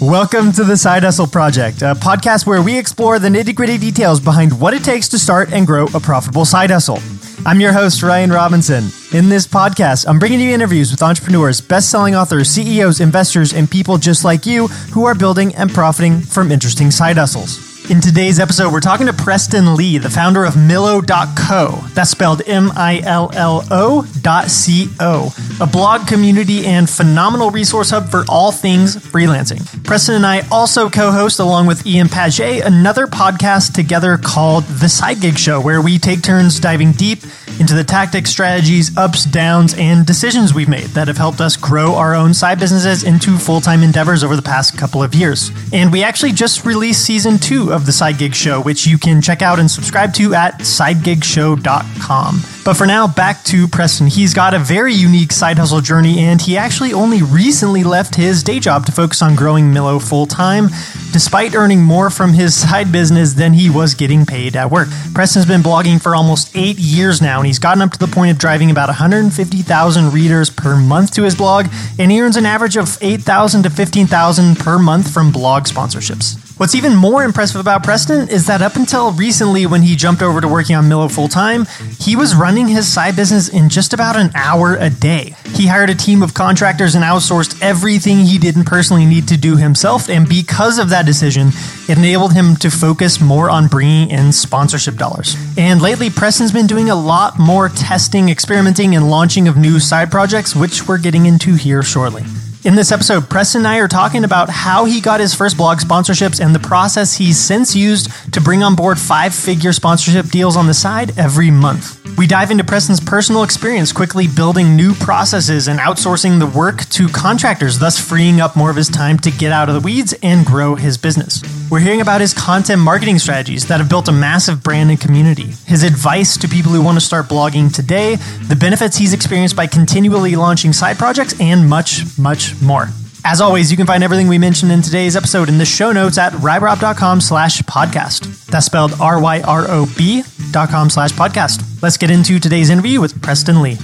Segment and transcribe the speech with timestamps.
[0.00, 4.20] Welcome to the Side Hustle Project, a podcast where we explore the nitty gritty details
[4.20, 6.98] behind what it takes to start and grow a profitable side hustle.
[7.46, 8.84] I'm your host, Ryan Robinson.
[9.18, 13.70] In this podcast, I'm bringing you interviews with entrepreneurs, best selling authors, CEOs, investors, and
[13.70, 17.73] people just like you who are building and profiting from interesting side hustles.
[17.90, 21.86] In today's episode, we're talking to Preston Lee, the founder of Millo.co.
[21.92, 25.30] That's spelled M I L L O dot C O,
[25.60, 29.84] a blog community and phenomenal resource hub for all things freelancing.
[29.84, 34.88] Preston and I also co host, along with Ian Paget, another podcast together called The
[34.88, 37.18] Side Gig Show, where we take turns diving deep
[37.64, 41.94] into the tactics, strategies, ups, downs, and decisions we've made that have helped us grow
[41.94, 45.50] our own side businesses into full time endeavors over the past couple of years.
[45.72, 49.22] And we actually just released season two of the Side Gig Show, which you can
[49.22, 52.53] check out and subscribe to at sidegigshow.com.
[52.64, 54.06] But for now, back to Preston.
[54.06, 58.42] He's got a very unique side hustle journey, and he actually only recently left his
[58.42, 60.68] day job to focus on growing Millo full time,
[61.12, 64.88] despite earning more from his side business than he was getting paid at work.
[65.12, 68.30] Preston's been blogging for almost eight years now, and he's gotten up to the point
[68.30, 71.66] of driving about 150,000 readers per month to his blog,
[71.98, 76.43] and he earns an average of 8,000 to 15,000 per month from blog sponsorships.
[76.56, 80.40] What's even more impressive about Preston is that up until recently, when he jumped over
[80.40, 81.66] to working on Millo full time,
[81.98, 85.34] he was running his side business in just about an hour a day.
[85.56, 89.56] He hired a team of contractors and outsourced everything he didn't personally need to do
[89.56, 91.48] himself, and because of that decision,
[91.88, 95.36] it enabled him to focus more on bringing in sponsorship dollars.
[95.58, 100.12] And lately, Preston's been doing a lot more testing, experimenting, and launching of new side
[100.12, 102.22] projects, which we're getting into here shortly.
[102.64, 105.80] In this episode, Preston and I are talking about how he got his first blog
[105.80, 110.56] sponsorships and the process he's since used to bring on board five figure sponsorship deals
[110.56, 112.03] on the side every month.
[112.16, 117.08] We dive into Preston's personal experience quickly building new processes and outsourcing the work to
[117.08, 120.46] contractors, thus freeing up more of his time to get out of the weeds and
[120.46, 121.42] grow his business.
[121.68, 125.54] We're hearing about his content marketing strategies that have built a massive brand and community,
[125.66, 128.14] his advice to people who want to start blogging today,
[128.46, 132.90] the benefits he's experienced by continually launching side projects, and much, much more.
[133.24, 136.18] As always, you can find everything we mentioned in today's episode in the show notes
[136.18, 138.46] at ryrob.com slash podcast.
[138.46, 140.22] That's spelled R-Y-R-O-B
[140.52, 141.73] dot com slash podcast.
[141.84, 143.76] Let's get into today's interview with Preston Lee.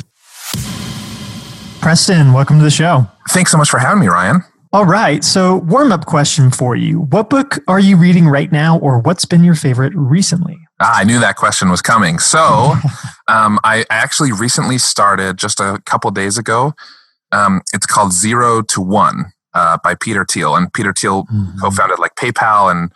[1.82, 3.06] Preston, welcome to the show.
[3.28, 4.42] Thanks so much for having me, Ryan.
[4.72, 5.22] All right.
[5.22, 7.00] So, warm up question for you.
[7.00, 10.56] What book are you reading right now, or what's been your favorite recently?
[10.80, 12.18] Ah, I knew that question was coming.
[12.18, 12.72] So,
[13.28, 16.72] um, I actually recently started just a couple days ago
[17.32, 21.58] um, it's called Zero to One uh, by Peter Thiel, and Peter Thiel mm-hmm.
[21.60, 22.92] co-founded like PayPal and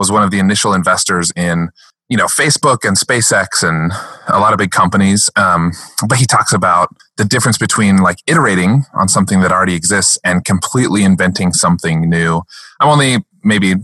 [0.00, 1.70] was one of the initial investors in
[2.08, 3.92] you know Facebook and SpaceX and
[4.28, 5.30] a lot of big companies.
[5.36, 5.72] Um,
[6.08, 10.44] but he talks about the difference between like iterating on something that already exists and
[10.44, 12.42] completely inventing something new.
[12.80, 13.74] I'm only maybe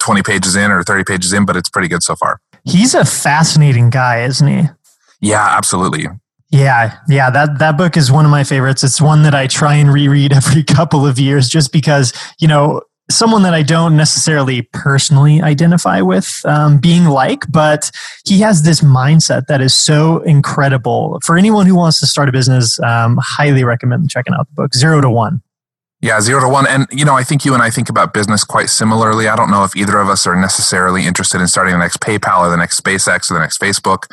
[0.00, 2.40] 20 pages in or 30 pages in, but it's pretty good so far.
[2.64, 4.68] He's a fascinating guy, isn't he?
[5.20, 6.06] Yeah, absolutely.
[6.50, 8.84] Yeah, yeah, that that book is one of my favorites.
[8.84, 12.82] It's one that I try and reread every couple of years just because, you know,
[13.10, 17.90] someone that I don't necessarily personally identify with um, being like, but
[18.24, 21.18] he has this mindset that is so incredible.
[21.24, 24.74] For anyone who wants to start a business, um, highly recommend checking out the book
[24.74, 25.42] Zero to One.
[26.00, 26.66] Yeah, zero to one.
[26.66, 29.28] And, you know, I think you and I think about business quite similarly.
[29.28, 32.40] I don't know if either of us are necessarily interested in starting the next PayPal
[32.40, 34.06] or the next SpaceX or the next Facebook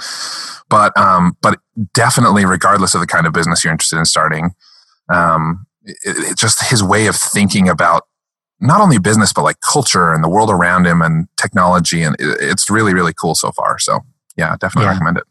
[0.70, 1.60] but um, but
[1.94, 4.52] definitely, regardless of the kind of business you're interested in starting,
[5.10, 8.04] um, it, it, just his way of thinking about
[8.60, 12.70] not only business but like culture and the world around him and technology, and it's
[12.70, 13.80] really really cool so far.
[13.80, 14.00] So
[14.38, 14.92] yeah, definitely yeah.
[14.92, 15.24] recommend it.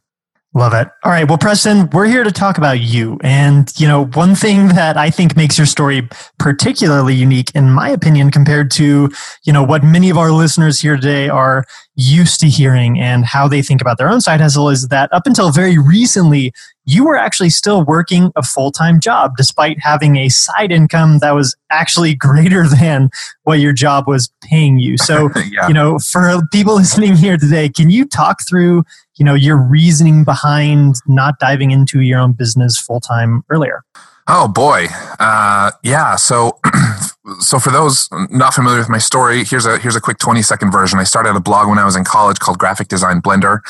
[0.54, 0.88] Love it.
[1.04, 1.28] All right.
[1.28, 3.18] Well, Preston, we're here to talk about you.
[3.22, 6.08] And, you know, one thing that I think makes your story
[6.38, 9.10] particularly unique, in my opinion, compared to,
[9.44, 11.64] you know, what many of our listeners here today are
[11.96, 15.26] used to hearing and how they think about their own side hustle is that up
[15.26, 16.54] until very recently,
[16.88, 21.32] you were actually still working a full time job despite having a side income that
[21.32, 23.10] was actually greater than
[23.44, 24.96] what your job was paying you.
[24.96, 25.68] So, yeah.
[25.68, 28.84] you know, for people listening here today, can you talk through
[29.16, 33.82] you know your reasoning behind not diving into your own business full time earlier
[34.28, 34.86] oh boy
[35.18, 36.58] uh, yeah so
[37.40, 40.70] so for those not familiar with my story here's a here's a quick 20 second
[40.70, 43.60] version i started a blog when i was in college called graphic design blender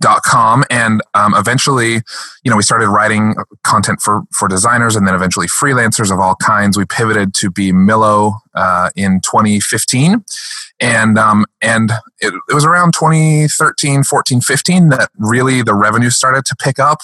[0.00, 2.02] dot com and um, eventually,
[2.42, 3.34] you know, we started writing
[3.64, 6.76] content for for designers, and then eventually freelancers of all kinds.
[6.76, 10.24] We pivoted to be Millo uh, in 2015,
[10.80, 16.44] and um, and it, it was around 2013, 14, 15 that really the revenue started
[16.46, 17.00] to pick up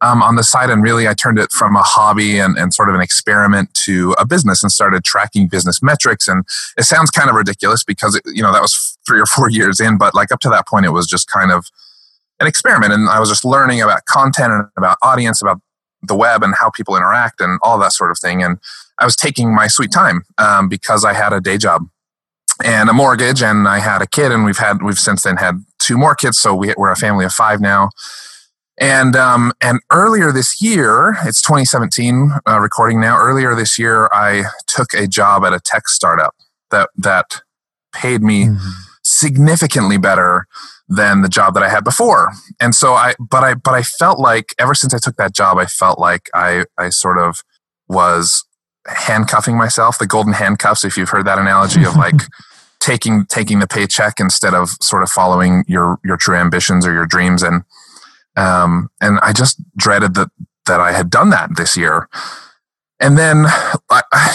[0.00, 0.70] um, on the side.
[0.70, 4.14] And really, I turned it from a hobby and, and sort of an experiment to
[4.18, 6.28] a business and started tracking business metrics.
[6.28, 6.44] And
[6.76, 9.80] it sounds kind of ridiculous because, it, you know, that was three or four years
[9.80, 11.66] in, but like up to that point, it was just kind of
[12.38, 12.92] an experiment.
[12.92, 15.60] And I was just learning about content and about audience, about
[16.02, 18.42] the web and how people interact and all that sort of thing.
[18.42, 18.58] And
[18.98, 21.86] I was taking my sweet time um, because I had a day job
[22.62, 25.64] and a mortgage and I had a kid and we've had, we've since then had
[25.78, 26.38] two more kids.
[26.38, 27.90] So we, we're a family of five now.
[28.80, 33.18] And um, and earlier this year, it's 2017 uh, recording now.
[33.18, 36.34] Earlier this year, I took a job at a tech startup
[36.70, 37.42] that that
[37.92, 38.68] paid me mm-hmm.
[39.02, 40.46] significantly better
[40.90, 42.32] than the job that I had before.
[42.60, 45.56] And so I, but I, but I felt like ever since I took that job,
[45.56, 47.42] I felt like I, I sort of
[47.88, 48.44] was
[48.86, 50.84] handcuffing myself, the golden handcuffs.
[50.84, 52.16] If you've heard that analogy of like
[52.80, 57.06] taking taking the paycheck instead of sort of following your your true ambitions or your
[57.06, 57.62] dreams and
[58.36, 60.28] um, and I just dreaded that,
[60.66, 62.08] that I had done that this year.
[63.00, 63.46] And then,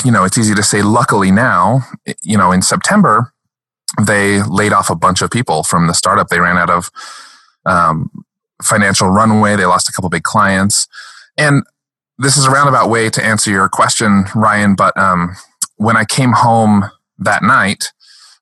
[0.03, 1.81] you know, it's easy to say, luckily now,
[2.21, 3.31] you know, in September,
[4.01, 6.27] they laid off a bunch of people from the startup.
[6.27, 6.91] They ran out of
[7.65, 8.09] um,
[8.63, 9.55] financial runway.
[9.55, 10.87] They lost a couple big clients.
[11.37, 11.63] And
[12.17, 14.75] this is a roundabout way to answer your question, Ryan.
[14.75, 15.35] But um,
[15.77, 16.89] when I came home
[17.19, 17.91] that night,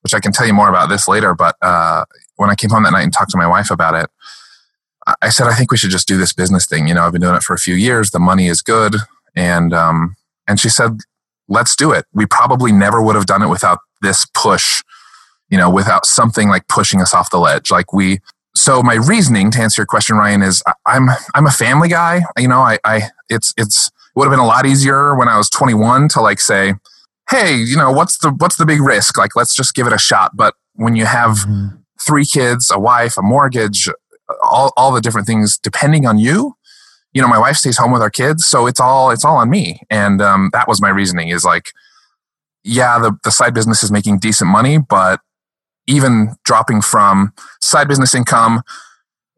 [0.01, 2.05] which I can tell you more about this later, but uh,
[2.35, 4.09] when I came home that night and talked to my wife about it,
[5.21, 6.87] I said, I think we should just do this business thing.
[6.87, 8.11] You know, I've been doing it for a few years.
[8.11, 8.95] The money is good.
[9.35, 10.15] And, um,
[10.47, 10.99] and she said,
[11.49, 12.05] let's do it.
[12.13, 14.81] We probably never would have done it without this push,
[15.53, 17.69] you know, without something like pushing us off the ledge.
[17.69, 18.17] Like we,
[18.55, 22.23] so my reasoning to answer your question, Ryan, is I'm, I'm a family guy.
[22.39, 25.37] You know, I, I, it's, it's, it would have been a lot easier when I
[25.37, 26.73] was 21 to like say,
[27.29, 29.15] Hey, you know, what's the, what's the big risk?
[29.15, 30.31] Like, let's just give it a shot.
[30.35, 31.77] But when you have mm-hmm.
[32.01, 33.87] three kids, a wife, a mortgage,
[34.43, 36.55] all, all the different things depending on you
[37.13, 39.49] you know my wife stays home with our kids so it's all it's all on
[39.49, 41.71] me and um, that was my reasoning is like
[42.63, 45.19] yeah the, the side business is making decent money but
[45.87, 48.61] even dropping from side business income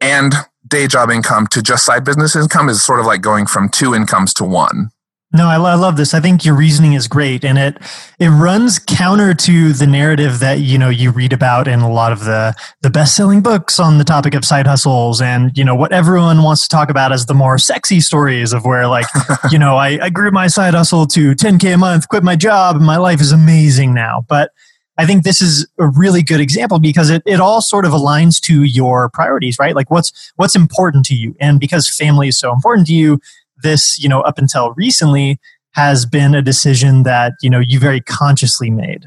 [0.00, 0.34] and
[0.66, 3.94] day job income to just side business income is sort of like going from two
[3.94, 4.90] incomes to one
[5.32, 6.14] no, I, I, love this.
[6.14, 7.76] I think your reasoning is great, and it
[8.20, 12.12] it runs counter to the narrative that you know you read about in a lot
[12.12, 15.74] of the the best selling books on the topic of side hustles, and you know
[15.74, 19.06] what everyone wants to talk about as the more sexy stories of where like
[19.50, 22.76] you know I, I grew my side hustle to 10k a month, quit my job,
[22.76, 24.24] and my life is amazing now.
[24.28, 24.52] But
[24.98, 28.40] I think this is a really good example because it, it all sort of aligns
[28.42, 29.74] to your priorities, right?
[29.74, 33.20] Like what's what's important to you, and because family is so important to you
[33.62, 35.38] this, you know, up until recently
[35.72, 39.04] has been a decision that, you know, you very consciously made.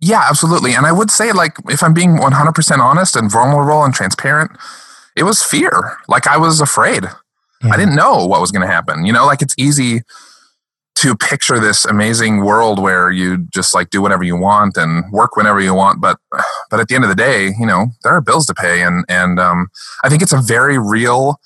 [0.00, 0.74] Yeah, absolutely.
[0.74, 4.50] And I would say, like, if I'm being 100% honest and vulnerable and transparent,
[5.16, 5.96] it was fear.
[6.08, 7.04] Like, I was afraid.
[7.62, 7.70] Yeah.
[7.70, 9.04] I didn't know what was going to happen.
[9.04, 10.02] You know, like, it's easy
[10.94, 15.36] to picture this amazing world where you just like do whatever you want and work
[15.36, 16.18] whenever you want but
[16.70, 19.04] but at the end of the day you know there are bills to pay and
[19.08, 19.68] and um,
[20.04, 21.40] i think it's a very real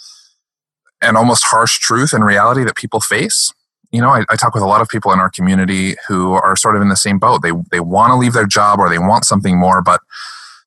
[1.02, 3.52] and almost harsh truth and reality that people face.
[3.92, 6.56] You know, I, I, talk with a lot of people in our community who are
[6.56, 7.42] sort of in the same boat.
[7.42, 10.00] They they want to leave their job or they want something more, but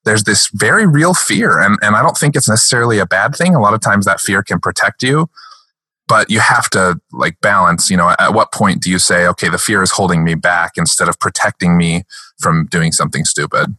[0.06, 3.54] there's this very real fear, and and I don't think it's necessarily a bad thing.
[3.54, 5.30] A lot of times that fear can protect you,
[6.10, 7.90] but you have to like balance.
[7.90, 10.74] You know, at what point do you say, okay, the fear is holding me back
[10.76, 12.04] instead of protecting me
[12.40, 13.78] from doing something stupid?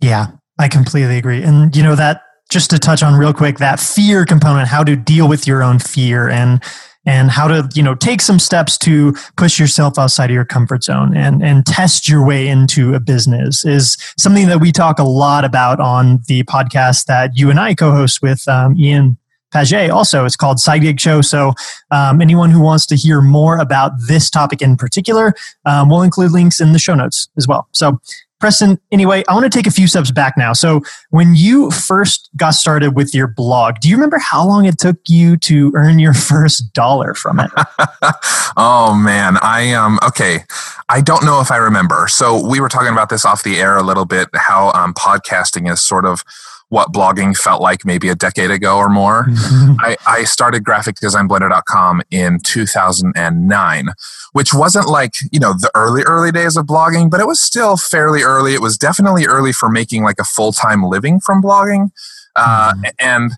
[0.00, 3.78] Yeah, I completely agree, and you know that just to touch on real quick that
[3.80, 6.62] fear component how to deal with your own fear and
[7.06, 10.84] and how to you know take some steps to push yourself outside of your comfort
[10.84, 15.04] zone and and test your way into a business is something that we talk a
[15.04, 19.16] lot about on the podcast that you and I co-host with um, Ian
[19.52, 20.24] Paget also.
[20.24, 21.20] It's called Side Gig Show.
[21.20, 21.54] So,
[21.90, 26.32] um, anyone who wants to hear more about this topic in particular, um, we'll include
[26.32, 27.68] links in the show notes as well.
[27.72, 28.00] So,
[28.40, 30.54] Preston, anyway, I want to take a few steps back now.
[30.54, 30.80] So,
[31.10, 34.96] when you first got started with your blog, do you remember how long it took
[35.08, 37.50] you to earn your first dollar from it?
[38.56, 40.44] oh man, I um okay,
[40.88, 42.06] I don't know if I remember.
[42.08, 44.28] So we were talking about this off the air a little bit.
[44.34, 46.24] How um, podcasting is sort of
[46.70, 49.26] what blogging felt like maybe a decade ago or more.
[49.80, 53.88] I, I started graphicdesignblender.com in 2009,
[54.32, 57.76] which wasn't like, you know, the early, early days of blogging, but it was still
[57.76, 58.54] fairly early.
[58.54, 61.90] It was definitely early for making like a full time living from blogging.
[62.36, 62.82] Uh, mm-hmm.
[63.00, 63.32] And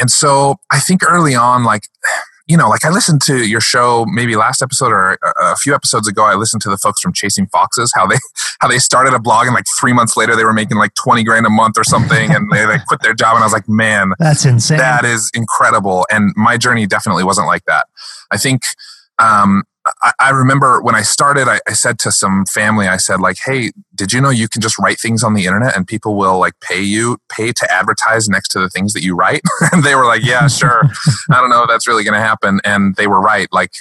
[0.00, 1.82] and so I think early on, like,
[2.50, 6.08] you know, like I listened to your show maybe last episode or a few episodes
[6.08, 6.24] ago.
[6.24, 8.16] I listened to the folks from Chasing Foxes how they
[8.60, 11.22] how they started a blog and like three months later they were making like twenty
[11.22, 13.36] grand a month or something, and they like quit their job.
[13.36, 14.78] And I was like, man, that's insane.
[14.78, 16.06] That is incredible.
[16.10, 17.86] And my journey definitely wasn't like that.
[18.32, 18.62] I think
[19.20, 19.62] um,
[20.02, 23.38] I, I, remember when I started, I, I, said to some family, I said like,
[23.44, 26.38] "Hey, did you know you can just write things on the internet and people will
[26.38, 29.42] like pay you, pay to advertise next to the things that you write?"
[29.72, 30.82] and they were like, "Yeah, sure."
[31.30, 33.48] I don't know if that's really going to happen, and they were right.
[33.52, 33.72] Like,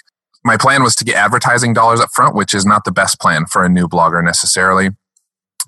[0.43, 3.45] my plan was to get advertising dollars up front, which is not the best plan
[3.45, 4.89] for a new blogger necessarily.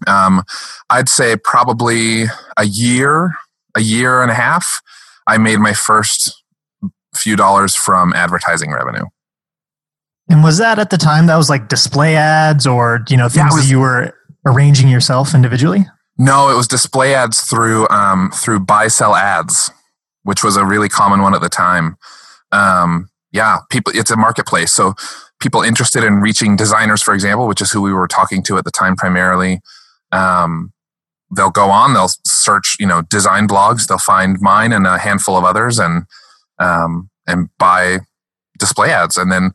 [0.08, 0.44] Um,
[0.90, 2.26] I'd say probably
[2.58, 3.34] a year,
[3.76, 4.82] a year and a half,
[5.28, 6.44] I made my first
[7.16, 9.06] few dollars from advertising revenue.
[10.32, 13.52] And was that at the time that was like display ads or, you know, things
[13.52, 14.14] yeah, was, that you were
[14.46, 15.86] arranging yourself individually?
[16.18, 19.72] No, it was display ads through um, through BuySellAds,
[20.24, 21.98] which was a really common one at the time.
[22.52, 24.72] Um, yeah, people it's a marketplace.
[24.72, 24.94] So
[25.42, 28.64] people interested in reaching designers, for example, which is who we were talking to at
[28.64, 29.60] the time primarily.
[30.12, 30.72] Um,
[31.36, 35.38] they'll go on, they'll search, you know, design blogs, they'll find mine and a handful
[35.38, 36.06] of others and
[36.60, 38.00] um, and buy
[38.60, 39.18] display ads.
[39.18, 39.52] And then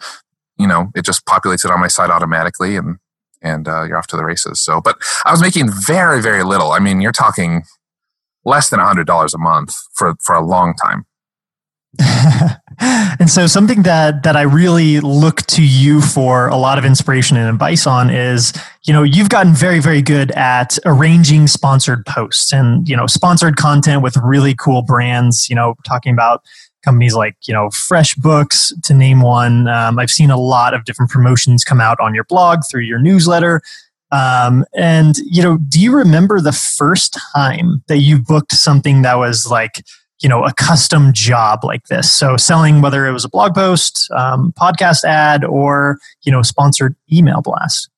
[0.59, 2.99] you know, it just populates it on my site automatically and,
[3.43, 4.61] and uh, you're off to the races.
[4.61, 6.73] So, but I was making very, very little.
[6.73, 7.63] I mean, you're talking
[8.45, 11.07] less than a hundred dollars a month for, for a long time.
[12.79, 17.37] and so something that that I really look to you for a lot of inspiration
[17.37, 18.53] and advice on is,
[18.85, 23.57] you know, you've gotten very very good at arranging sponsored posts and, you know, sponsored
[23.57, 26.45] content with really cool brands, you know, talking about
[26.87, 29.69] companies like you know FreshBooks to name one.
[29.69, 32.99] Um, I've seen a lot of different promotions come out on your blog through your
[32.99, 33.61] newsletter.
[34.13, 39.19] Um, and you know, do you remember the first time that you booked something that
[39.19, 39.85] was like
[40.21, 42.11] you know a custom job like this?
[42.11, 46.95] So selling whether it was a blog post, um, podcast ad, or you know sponsored
[47.13, 47.91] email blast.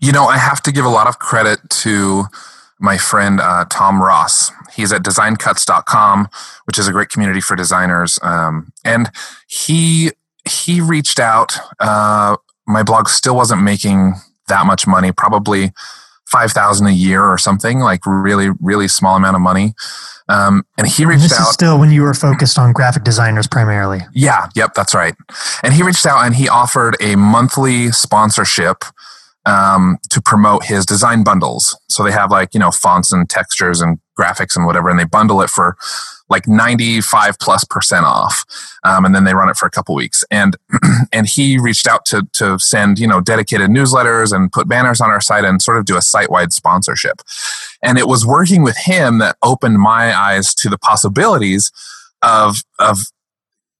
[0.00, 2.24] You know, I have to give a lot of credit to
[2.78, 4.50] my friend uh, Tom Ross.
[4.74, 6.28] He's at designcuts.com,
[6.64, 8.18] which is a great community for designers.
[8.22, 9.10] Um, and
[9.46, 10.12] he
[10.48, 11.56] he reached out.
[11.80, 14.14] Uh, my blog still wasn't making
[14.48, 15.72] that much money, probably
[16.26, 19.74] five thousand a year or something, like really really small amount of money.
[20.28, 21.48] Um, and he reached and this out.
[21.48, 24.00] Is still when you were focused on graphic designers primarily.
[24.12, 25.14] Yeah, yep, that's right.
[25.62, 28.84] And he reached out and he offered a monthly sponsorship
[29.46, 31.78] um, to promote his design bundles.
[31.88, 35.04] So they have like, you know, fonts and textures and graphics and whatever, and they
[35.04, 35.76] bundle it for
[36.28, 38.44] like 95 plus percent off.
[38.84, 40.24] Um, and then they run it for a couple weeks.
[40.30, 40.56] And,
[41.12, 45.10] and he reached out to, to send, you know, dedicated newsletters and put banners on
[45.10, 47.22] our site and sort of do a site wide sponsorship.
[47.82, 51.70] And it was working with him that opened my eyes to the possibilities
[52.22, 52.98] of, of,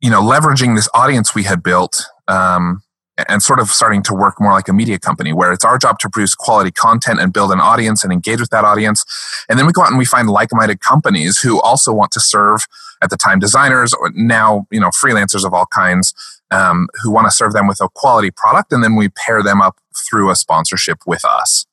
[0.01, 2.83] you know, leveraging this audience we had built, um,
[3.29, 5.99] and sort of starting to work more like a media company where it's our job
[6.01, 9.05] to produce quality content and build an audience and engage with that audience.
[9.49, 12.61] And then we go out and we find like-minded companies who also want to serve
[13.03, 16.15] at the time designers or now, you know, freelancers of all kinds
[16.51, 18.73] um, who want to serve them with a quality product.
[18.73, 19.77] And then we pair them up
[20.09, 21.67] through a sponsorship with us.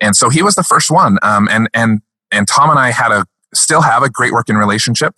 [0.00, 1.18] And so he was the first one.
[1.22, 5.14] Um, and, and, and Tom and I had a, still have a great working relationship.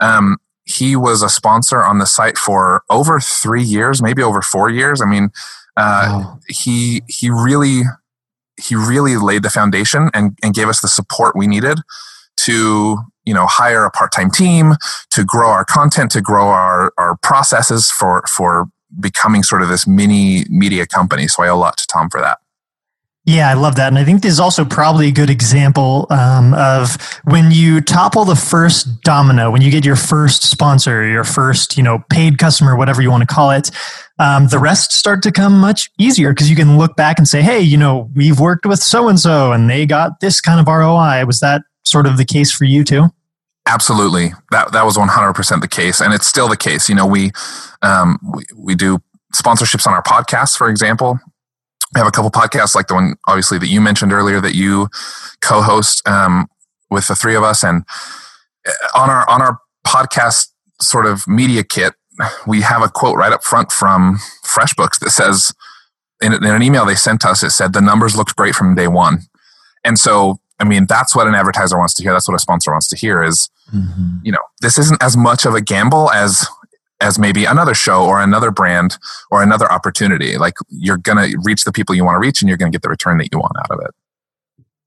[0.00, 4.70] Um, he was a sponsor on the site for over three years, maybe over four
[4.70, 5.00] years.
[5.00, 5.30] I mean,
[5.76, 6.38] uh, wow.
[6.48, 7.82] he he really
[8.60, 11.78] he really laid the foundation and, and gave us the support we needed
[12.36, 14.74] to you know hire a part-time team
[15.10, 18.66] to grow our content to grow our, our processes for for
[19.00, 22.20] becoming sort of this mini media company so i owe a lot to tom for
[22.20, 22.38] that
[23.24, 23.86] yeah, I love that.
[23.86, 28.24] And I think this is also probably a good example um, of when you topple
[28.24, 32.74] the first domino, when you get your first sponsor, your first, you know, paid customer,
[32.74, 33.70] whatever you want to call it,
[34.18, 37.42] um, the rest start to come much easier because you can look back and say,
[37.42, 40.66] hey, you know, we've worked with so and so and they got this kind of
[40.66, 41.24] ROI.
[41.24, 43.06] Was that sort of the case for you too?
[43.66, 44.32] Absolutely.
[44.50, 46.00] That, that was 100% the case.
[46.00, 46.88] And it's still the case.
[46.88, 47.30] You know, we,
[47.82, 48.98] um, we, we do
[49.32, 51.20] sponsorships on our podcasts, for example.
[51.94, 54.88] I have a couple podcasts like the one obviously that you mentioned earlier that you
[55.40, 56.48] co-host um,
[56.90, 57.62] with the three of us.
[57.62, 57.84] And
[58.66, 60.48] uh, on our on our podcast
[60.80, 61.94] sort of media kit
[62.46, 65.52] we have a quote right up front from freshbooks that says
[66.20, 68.88] in, in an email they sent us it said the numbers looked great from day
[68.88, 69.20] one.
[69.84, 72.12] And so i mean that's what an advertiser wants to hear.
[72.12, 74.18] That's what a sponsor wants to hear is mm-hmm.
[74.22, 76.46] you know this isn't as much of a gamble as
[77.02, 78.96] as maybe another show or another brand
[79.30, 80.38] or another opportunity.
[80.38, 82.74] Like you're going to reach the people you want to reach and you're going to
[82.74, 83.90] get the return that you want out of it.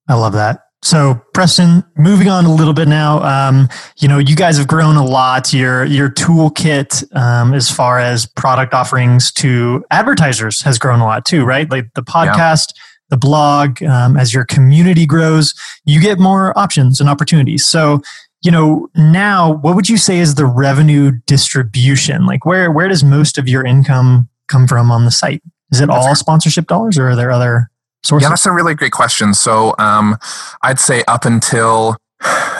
[0.07, 0.61] I love that.
[0.85, 3.23] So, Preston, moving on a little bit now.
[3.23, 5.51] Um, you know, you guys have grown a lot.
[5.51, 11.25] Your your toolkit, um, as far as product offerings to advertisers, has grown a lot
[11.25, 11.69] too, right?
[11.71, 12.83] Like the podcast, yeah.
[13.09, 13.81] the blog.
[13.81, 15.55] Um, as your community grows,
[15.85, 17.65] you get more options and opportunities.
[17.65, 18.01] So,
[18.45, 22.27] you know, now what would you say is the revenue distribution?
[22.27, 25.41] Like, where where does most of your income come from on the site?
[25.71, 27.71] Is it all sponsorship dollars, or are there other
[28.03, 28.23] sources?
[28.23, 29.33] Yeah, that's a really great question.
[29.33, 30.17] So um,
[30.61, 31.97] I'd say up until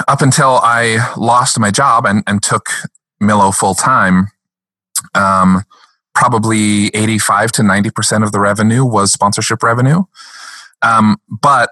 [0.08, 2.66] up until I lost my job and, and took
[3.22, 4.30] Millo full time,
[5.14, 5.62] um,
[6.16, 10.04] probably 85 to 90% of the revenue was sponsorship revenue.
[10.82, 11.70] Um, but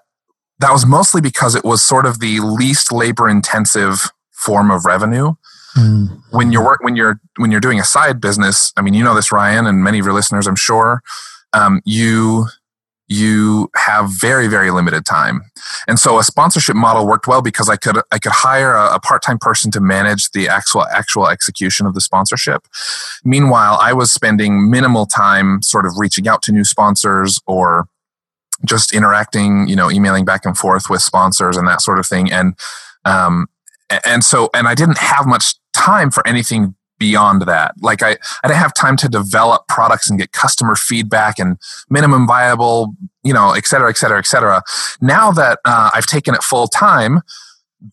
[0.63, 5.33] that was mostly because it was sort of the least labor intensive form of revenue.
[5.75, 6.21] Mm.
[6.31, 9.13] When you're work, when you're when you're doing a side business, I mean, you know
[9.13, 11.01] this, Ryan, and many of your listeners, I'm sure.
[11.51, 12.47] Um, you
[13.09, 15.41] you have very very limited time
[15.89, 18.99] and so a sponsorship model worked well because i could i could hire a, a,
[18.99, 22.65] part-time person to manage the actual actual execution of the sponsorship
[23.25, 27.85] meanwhile i was spending minimal time sort of reaching out to new sponsors or
[28.65, 32.31] just interacting you know emailing back and forth with sponsors and that sort of thing
[32.31, 32.55] and
[33.05, 33.47] um
[34.05, 37.73] and so and i didn't have much time for anything beyond that.
[37.81, 38.11] Like I,
[38.43, 41.57] I didn't have time to develop products and get customer feedback and
[41.89, 44.61] minimum viable, you know, et cetera, et cetera, et cetera.
[45.01, 47.19] Now that uh, I've taken it full time,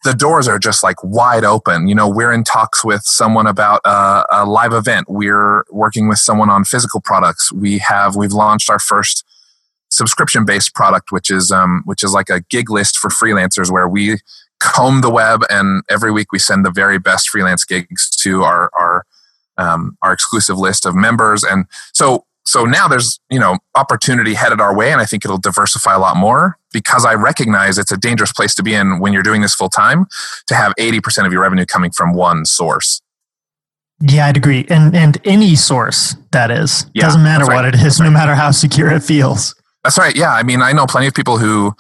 [0.04, 1.88] the doors are just like wide open.
[1.88, 5.06] You know, we're in talks with someone about a, a live event.
[5.08, 7.50] We're working with someone on physical products.
[7.52, 9.24] We have we've launched our first
[9.90, 13.88] subscription based product, which is um, which is like a gig list for freelancers, where
[13.88, 14.18] we
[14.60, 18.70] comb the web, and every week we send the very best freelance gigs to our
[18.78, 19.04] our
[19.58, 21.44] um, our exclusive list of members.
[21.44, 25.38] And so so now there's you know opportunity headed our way, and I think it'll
[25.38, 29.12] diversify a lot more because I recognize it's a dangerous place to be in when
[29.12, 30.06] you're doing this full time
[30.46, 33.02] to have 80% of your revenue coming from one source.
[34.00, 34.66] Yeah, I'd agree.
[34.68, 36.86] And and any source that is.
[36.94, 37.56] Yeah, Doesn't matter right.
[37.56, 38.06] what it is, right.
[38.06, 39.54] no matter how secure it feels.
[39.84, 40.14] That's right.
[40.14, 40.32] Yeah.
[40.32, 41.74] I mean, I know plenty of people who,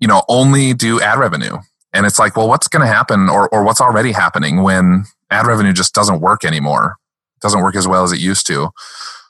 [0.00, 1.58] you know, only do ad revenue.
[1.92, 5.46] And it's like, well, what's going to happen or, or what's already happening when ad
[5.46, 6.96] revenue just doesn't work anymore?
[7.36, 8.70] It doesn't work as well as it used to.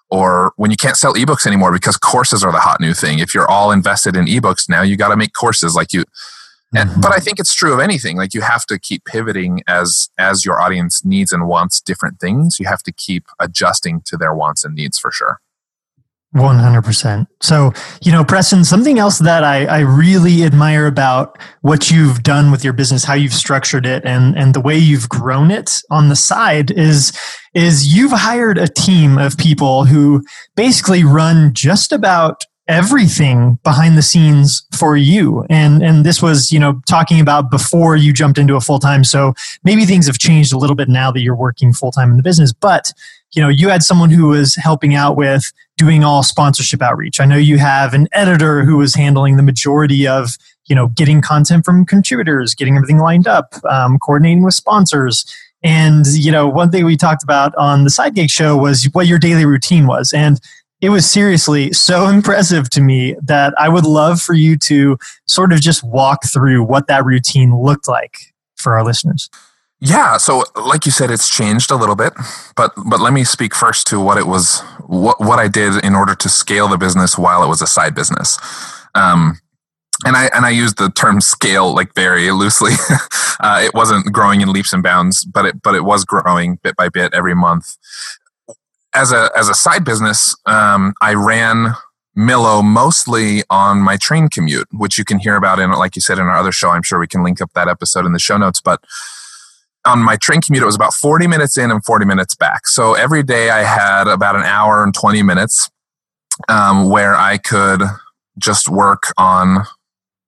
[0.08, 3.18] Or when you can't sell ebooks anymore because courses are the hot new thing.
[3.18, 6.05] If you're all invested in ebooks now, you got to make courses like you.
[6.74, 7.00] And, mm-hmm.
[7.00, 8.16] But I think it's true of anything.
[8.16, 12.59] Like you have to keep pivoting as as your audience needs and wants different things.
[12.59, 15.40] You have to keep adjusting to their wants and needs for sure.
[16.37, 17.27] 100%.
[17.40, 17.72] So,
[18.03, 22.62] you know, Preston, something else that I, I really admire about what you've done with
[22.62, 26.16] your business, how you've structured it and, and the way you've grown it on the
[26.16, 27.18] side is,
[27.55, 30.22] is you've hired a team of people who
[30.55, 36.59] basically run just about everything behind the scenes for you and and this was you
[36.59, 40.53] know talking about before you jumped into a full time so maybe things have changed
[40.53, 42.92] a little bit now that you're working full time in the business but
[43.34, 47.20] you know you had someone who was helping out with doing all sponsorship outreach.
[47.20, 50.36] I know you have an editor who was handling the majority of
[50.66, 55.24] you know getting content from contributors, getting everything lined up, um, coordinating with sponsors.
[55.62, 59.06] And you know, one thing we talked about on the Side Gig show was what
[59.06, 60.40] your daily routine was, and
[60.80, 65.52] it was seriously so impressive to me that I would love for you to sort
[65.52, 68.18] of just walk through what that routine looked like
[68.56, 69.28] for our listeners.
[69.78, 72.14] Yeah, so like you said, it's changed a little bit,
[72.56, 75.94] but but let me speak first to what it was, what what I did in
[75.94, 78.38] order to scale the business while it was a side business.
[78.94, 79.38] Um,
[80.04, 82.72] and I and I use the term scale like very loosely.
[83.40, 86.74] uh, it wasn't growing in leaps and bounds, but it but it was growing bit
[86.76, 87.76] by bit every month.
[88.94, 91.74] As a as a side business, um, I ran
[92.16, 96.18] Millo mostly on my train commute, which you can hear about in like you said
[96.18, 96.70] in our other show.
[96.70, 98.82] I'm sure we can link up that episode in the show notes, but
[99.87, 102.66] on my train commute, it was about 40 minutes in and 40 minutes back.
[102.66, 105.70] So every day I had about an hour and 20 minutes
[106.49, 107.83] um, where I could
[108.38, 109.64] just work on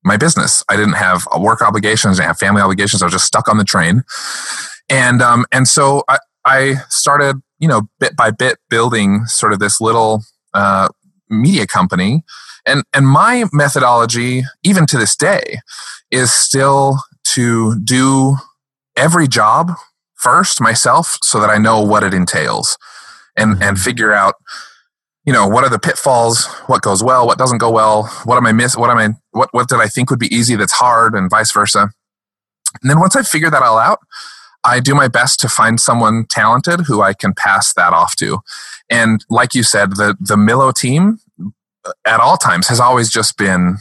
[0.05, 0.64] my business.
[0.68, 3.03] I didn't have work obligations, I didn't have family obligations.
[3.03, 4.05] I was just stuck on the train.
[4.88, 9.59] And, um, and so I, I started, you know, bit by bit building sort of
[9.59, 10.23] this little
[10.55, 10.88] uh,
[11.29, 12.23] media company.
[12.64, 15.59] And, and my methodology, even to this day,
[16.11, 18.37] is still to do
[18.98, 19.72] every job
[20.16, 22.76] first myself so that I know what it entails
[23.37, 23.74] and, and mm-hmm.
[23.76, 24.34] figure out,
[25.24, 28.46] you know, what are the pitfalls, what goes well, what doesn't go well, what am
[28.46, 31.14] I miss, what am I, what, what did I think would be easy that's hard
[31.14, 31.90] and vice versa.
[32.82, 34.00] And then once I figure that all out,
[34.64, 38.40] I do my best to find someone talented who I can pass that off to.
[38.90, 41.18] And like you said, the, the Millo team
[41.84, 43.78] uh, at all times has always just been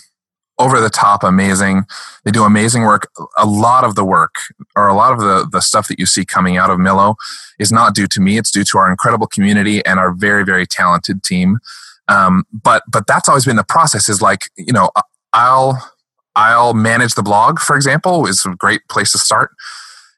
[0.60, 1.84] over the top amazing.
[2.24, 3.10] They do amazing work.
[3.38, 4.36] A lot of the work
[4.76, 7.16] or a lot of the, the stuff that you see coming out of Millo
[7.60, 8.38] is not due to me.
[8.38, 11.60] It's due to our incredible community and our very, very talented team.
[12.08, 14.90] Um, but, but that's always been the process is like, you know,
[15.34, 15.92] I'll,
[16.36, 19.52] I'll manage the blog, for example, is a great place to start.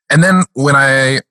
[0.09, 1.21] And then when I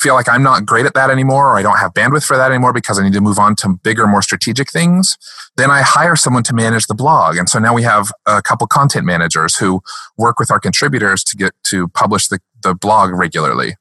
[0.00, 2.50] feel like I'm not great at that anymore or I don't have bandwidth for that
[2.50, 5.18] anymore because I need to move on to bigger, more strategic things,
[5.56, 7.36] then I hire someone to manage the blog.
[7.36, 9.82] And so now we have a couple content managers who
[10.16, 13.74] work with our contributors to get to publish the, the blog regularly.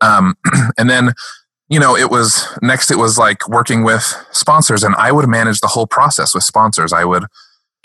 [0.00, 0.34] Um,
[0.78, 1.12] and then
[1.68, 5.60] you know, it was next, it was like working with sponsors, and I would manage
[5.60, 6.92] the whole process with sponsors.
[6.92, 7.24] I would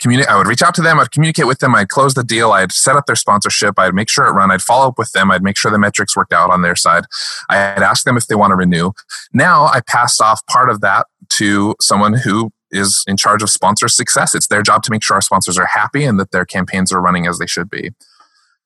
[0.02, 2.52] communicate, I would reach out to them, I'd communicate with them, I'd close the deal,
[2.52, 5.30] I'd set up their sponsorship, I'd make sure it run, I'd follow up with them,
[5.30, 7.04] I'd make sure the metrics worked out on their side.
[7.48, 8.92] I'd ask them if they want to renew.
[9.32, 13.86] Now I passed off part of that to someone who is in charge of sponsor
[13.86, 14.34] success.
[14.34, 17.00] It's their job to make sure our sponsors are happy and that their campaigns are
[17.00, 17.90] running as they should be.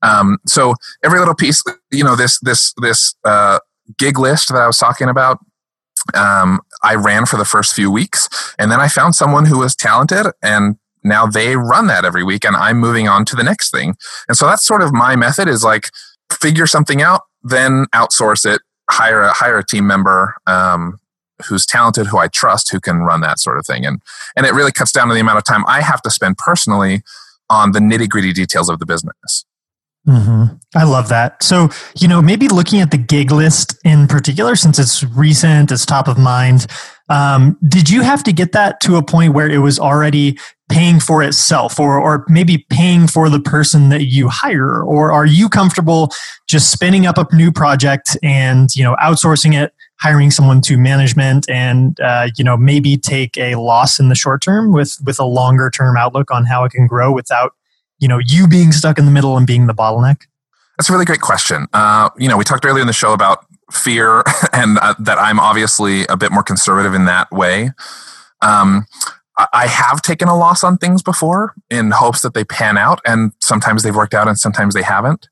[0.03, 3.59] Um, so every little piece, you know, this this this uh,
[3.99, 5.39] gig list that I was talking about,
[6.15, 9.75] um, I ran for the first few weeks, and then I found someone who was
[9.75, 13.71] talented and now they run that every week and i'm moving on to the next
[13.71, 13.95] thing.
[14.29, 15.89] And so that's sort of my method is like
[16.33, 20.99] figure something out then outsource it hire a hire a team member um,
[21.47, 23.87] who's talented who i trust who can run that sort of thing.
[23.87, 24.01] And
[24.37, 27.03] and it really cuts down to the amount of time i have to spend personally
[27.49, 29.45] on the nitty gritty details of the business
[30.07, 30.55] Mm-hmm.
[30.77, 31.43] I love that.
[31.43, 35.85] So, you know, maybe looking at the gig list in particular, since it's recent, it's
[35.85, 36.67] top of mind.
[37.09, 40.39] Um, did you have to get that to a point where it was already
[40.69, 44.83] paying for itself or, or maybe paying for the person that you hire?
[44.83, 46.11] Or are you comfortable
[46.49, 51.49] just spinning up a new project and, you know, outsourcing it, hiring someone to management
[51.49, 55.25] and, uh, you know, maybe take a loss in the short term with, with a
[55.25, 57.53] longer term outlook on how it can grow without,
[57.99, 60.23] you know, you being stuck in the middle and being the bottleneck?
[60.77, 61.67] That's a really great question.
[61.73, 65.41] Uh, you know, we talked earlier in the show about fear and uh, that I'm
[65.41, 67.71] obviously a bit more conservative in that way.
[68.43, 68.87] Um,
[69.53, 73.33] I have taken a loss on things before in hopes that they pan out, and
[73.43, 75.29] sometimes they've worked out and sometimes they haven't.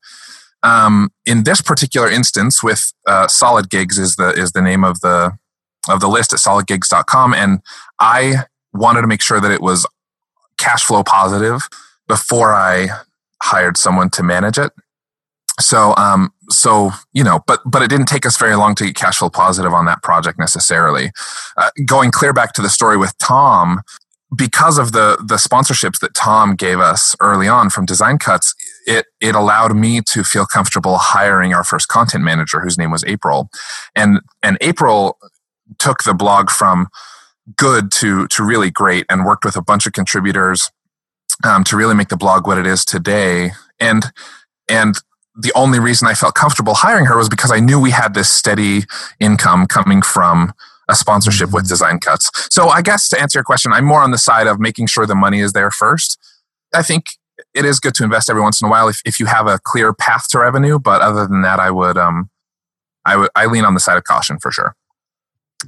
[0.61, 5.01] Um, in this particular instance, with uh, Solid Gigs is the is the name of
[5.01, 5.37] the
[5.89, 7.61] of the list at solidgigs.com, and
[7.99, 9.87] I wanted to make sure that it was
[10.57, 11.67] cash flow positive
[12.07, 12.89] before I
[13.41, 14.71] hired someone to manage it.
[15.59, 18.95] So um so you know but but it didn't take us very long to get
[18.95, 21.11] cash flow positive on that project necessarily.
[21.57, 23.81] Uh, going clear back to the story with tom
[24.35, 28.53] because of the the sponsorships that tom gave us early on from design cuts
[28.85, 33.03] it it allowed me to feel comfortable hiring our first content manager whose name was
[33.05, 33.49] april.
[33.95, 35.17] And and april
[35.79, 36.87] took the blog from
[37.55, 40.71] good to to really great and worked with a bunch of contributors
[41.43, 44.05] um, to really make the blog what it is today and
[44.69, 44.95] and
[45.35, 48.29] the only reason I felt comfortable hiring her was because I knew we had this
[48.29, 48.83] steady
[49.19, 50.53] income coming from
[50.87, 51.69] a sponsorship with mm-hmm.
[51.69, 52.31] design cuts.
[52.53, 55.05] So I guess to answer your question, I'm more on the side of making sure
[55.05, 56.17] the money is there first.
[56.73, 57.05] I think
[57.53, 59.59] it is good to invest every once in a while if, if you have a
[59.63, 60.79] clear path to revenue.
[60.79, 62.29] But other than that, I would um
[63.03, 64.75] I would I lean on the side of caution for sure.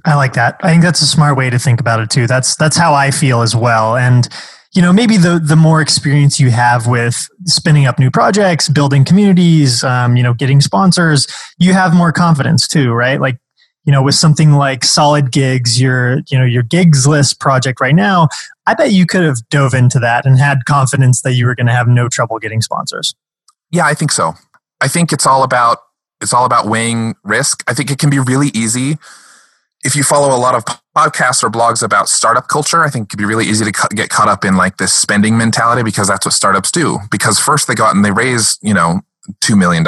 [0.05, 0.59] I like that.
[0.61, 2.27] I think that's a smart way to think about it too.
[2.27, 3.97] That's that's how I feel as well.
[3.97, 4.29] And
[4.77, 9.03] you know maybe the the more experience you have with spinning up new projects building
[9.03, 11.25] communities um, you know getting sponsors
[11.57, 13.19] you have more confidence too right?
[13.19, 13.39] Like
[13.85, 17.95] you know with something like solid gigs your you know your gigs list project right
[17.95, 18.27] now
[18.67, 21.67] i bet you could have dove into that and had confidence that you were going
[21.67, 23.15] to have no trouble getting sponsors.
[23.71, 24.33] Yeah i think so.
[24.79, 25.79] I think it's all about
[26.21, 27.63] it's all about weighing risk.
[27.67, 28.97] I think it can be really easy
[29.83, 30.63] if you follow a lot of
[30.97, 33.95] podcasts or blogs about startup culture, I think it could be really easy to cu-
[33.95, 36.97] get caught up in like this spending mentality because that's what startups do.
[37.11, 39.01] Because first they go out and they raise, you know,
[39.41, 39.85] $2 million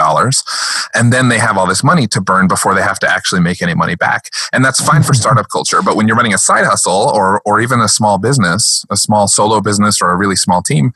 [0.93, 3.61] and then they have all this money to burn before they have to actually make
[3.61, 4.25] any money back.
[4.53, 5.81] And that's fine for startup culture.
[5.81, 9.27] But when you're running a side hustle or, or even a small business, a small
[9.27, 10.91] solo business or a really small team,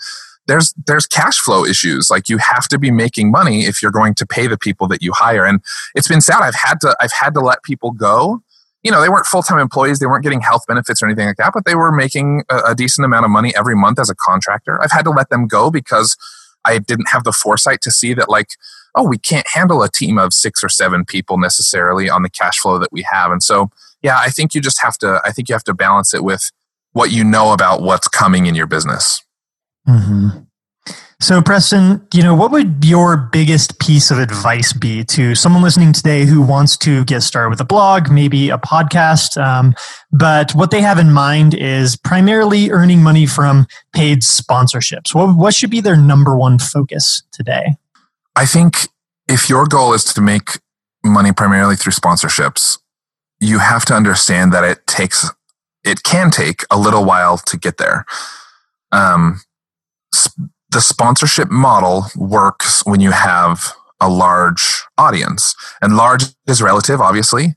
[0.45, 4.13] there's there's cash flow issues like you have to be making money if you're going
[4.13, 5.61] to pay the people that you hire and
[5.95, 8.43] it's been sad i've had to i've had to let people go
[8.83, 11.37] you know, they weren't full time employees, they weren't getting health benefits or anything like
[11.37, 14.15] that, but they were making a, a, decent amount of money every month as a
[14.15, 14.81] contractor.
[14.81, 16.17] I've had to let them go because
[16.65, 18.49] I didn't have the foresight to see that, like,
[18.95, 22.59] oh, we can't handle a team of six or seven people necessarily on the cash
[22.59, 23.31] flow that we have.
[23.31, 23.69] And so,
[24.01, 26.51] yeah, I think you just have to, I think you have to balance it with
[26.91, 29.23] what you know about what's coming in your business.
[29.87, 30.43] Mm-hmm.
[31.19, 35.93] So, Preston, you know, what would your biggest piece of advice be to someone listening
[35.93, 39.73] today who wants to get started with a blog, maybe a podcast, um,
[40.11, 45.15] but what they have in mind is primarily earning money from paid sponsorships?
[45.15, 47.77] What, what should be their number one focus today?
[48.35, 48.89] I think
[49.27, 50.59] if your goal is to make
[51.05, 52.79] money primarily through sponsorships,
[53.39, 55.29] you have to understand that it takes,
[55.83, 58.05] it can take a little while to get there.
[58.91, 59.41] Um,
[60.73, 65.55] the sponsorship model works when you have a large audience.
[65.81, 67.53] And large is relative, obviously.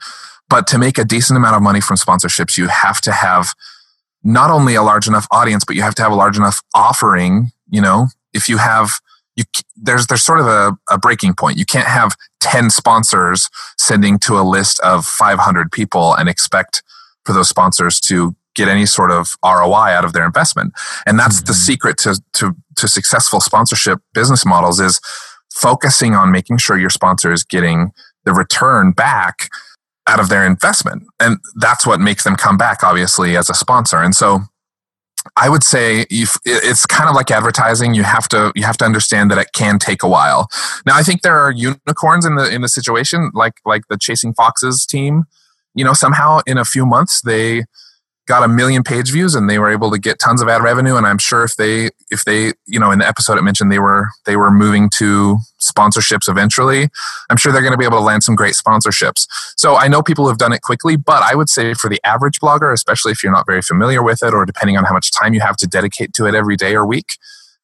[0.49, 3.55] But to make a decent amount of money from sponsorships, you have to have
[4.23, 7.53] not only a large enough audience, but you have to have a large enough offering.
[7.69, 8.93] You know, if you have,
[9.35, 9.45] you,
[9.77, 11.57] there's, there's sort of a, a breaking point.
[11.59, 13.49] You can't have 10 sponsors
[13.79, 16.83] sending to a list of 500 people and expect
[17.25, 20.73] for those sponsors to get any sort of ROI out of their investment.
[21.07, 21.47] And that's mm-hmm.
[21.47, 25.01] the secret to, to, to successful sponsorship business models is
[25.53, 27.93] focusing on making sure your sponsor is getting
[28.25, 29.49] the return back
[30.09, 31.05] out of their investment.
[31.21, 34.03] And that's what makes them come back, obviously, as a sponsor.
[34.03, 34.41] And so
[35.37, 37.95] I would say it's kind of like advertising.
[37.95, 40.49] You have to you have to understand that it can take a while.
[40.87, 44.35] Now, I think there are unicorns in the in the situation, like like the Chasing
[44.35, 45.25] Foxes team.
[45.75, 47.65] You know, somehow in a few months they
[48.27, 50.97] got a million page views and they were able to get tons of ad revenue.
[50.97, 53.79] And i'm sure if they if they you know in the episode it mentioned they
[53.79, 56.89] were they were moving to sponsorships eventually
[57.31, 59.27] i'm sure they're going to be able to land some great sponsorships.
[59.57, 62.41] So i know people have done it quickly but i would say for the average
[62.41, 65.35] blogger especially if you're not very familiar with it or depending on how much time
[65.35, 67.19] you have to dedicate to it every day or week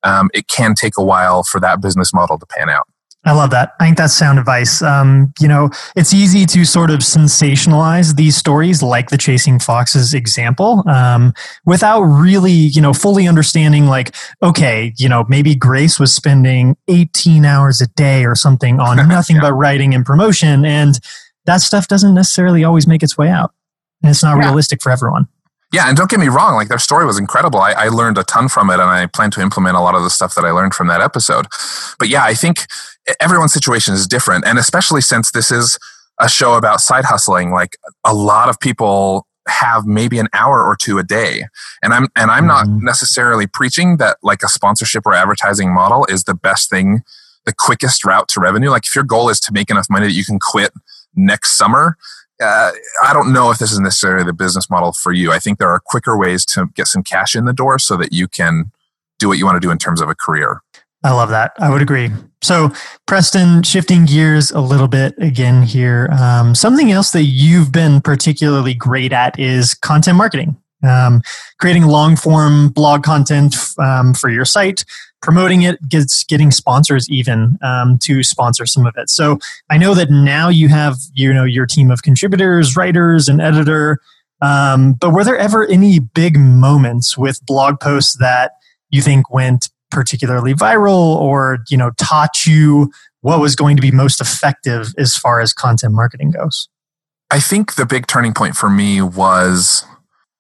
[0.05, 2.89] um, it can take a while for that business model to pan out
[3.25, 3.75] I love that.
[3.79, 4.83] I think that's sound advice.
[4.83, 10.13] Um, you know, it's easy to sort of sensationalize these stories, like the Chasing Foxes
[10.13, 11.33] example, um,
[11.65, 17.45] without really, you know, fully understanding, like, okay, you know, maybe Grace was spending 18
[17.45, 19.43] hours a day or something on nothing yeah.
[19.43, 20.65] but writing and promotion.
[20.65, 20.99] And
[21.47, 23.53] that stuff doesn't necessarily always make its way out.
[24.03, 24.47] And it's not yeah.
[24.47, 25.29] realistic for everyone.
[25.73, 27.59] Yeah, and don't get me wrong, like their story was incredible.
[27.61, 30.03] I, I learned a ton from it, and I plan to implement a lot of
[30.03, 31.47] the stuff that I learned from that episode.
[31.99, 32.67] But yeah, I think
[33.21, 34.47] everyone's situation is different.
[34.47, 35.79] And especially since this is
[36.21, 40.77] a show about side hustling, like a lot of people have maybe an hour or
[40.77, 41.47] two a day.
[41.83, 42.85] And I'm and I'm not mm-hmm.
[42.85, 47.03] necessarily preaching that like a sponsorship or advertising model is the best thing,
[47.45, 48.71] the quickest route to revenue.
[48.71, 50.73] Like if your goal is to make enough money that you can quit
[51.15, 51.97] next summer,
[52.43, 52.73] uh,
[53.05, 55.33] I don't know if this is necessarily the business model for you.
[55.33, 58.13] I think there are quicker ways to get some cash in the door so that
[58.13, 58.71] you can
[59.19, 60.61] do what you want to do in terms of a career.
[61.05, 61.53] I love that.
[61.59, 62.11] I would agree.
[62.43, 62.73] So,
[63.07, 66.09] Preston, shifting gears a little bit again here.
[66.13, 71.23] Um, something else that you've been particularly great at is content marketing, um,
[71.59, 74.85] creating long form blog content um, for your site,
[75.21, 79.11] promoting it, gets getting sponsors even um, to sponsor some of it.
[79.11, 79.39] So,
[79.71, 83.99] I know that now you have you know your team of contributors, writers, and editor.
[84.41, 88.53] Um, but were there ever any big moments with blog posts that
[88.91, 92.91] you think went particularly viral or you know taught you
[93.21, 96.69] what was going to be most effective as far as content marketing goes
[97.31, 99.85] i think the big turning point for me was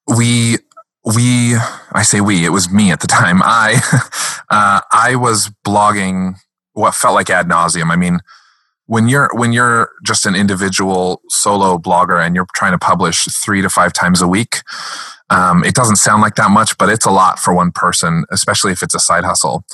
[0.06, 0.56] we
[1.16, 1.56] we
[1.92, 3.80] i say we it was me at the time i
[4.50, 6.34] uh, i was blogging
[6.72, 8.20] what felt like ad nauseum i mean
[8.86, 13.62] when you're when you're just an individual solo blogger and you're trying to publish three
[13.62, 14.58] to five times a week
[15.32, 18.70] um, it doesn't sound like that much, but it's a lot for one person, especially
[18.70, 19.64] if it's a side hustle.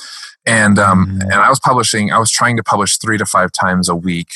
[0.45, 1.21] And um, mm-hmm.
[1.23, 2.11] and I was publishing.
[2.11, 4.29] I was trying to publish three to five times a week.